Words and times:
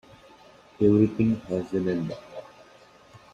Everything 0.81 1.39
has 1.41 1.71
an 1.73 1.87
end. 1.87 2.15